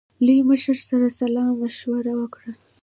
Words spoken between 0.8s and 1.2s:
سره